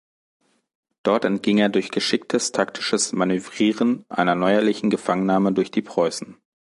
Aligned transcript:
Dort 1.03 1.25
entging 1.25 1.59
er 1.59 1.69
durch 1.69 1.91
geschicktes 1.91 2.51
taktisches 2.51 3.13
Manövrieren 3.13 4.03
einer 4.09 4.33
neuerlichen 4.33 4.89
Gefangennahme 4.89 5.53
durch 5.53 5.69
die 5.69 5.83
Preußen. 5.83 6.37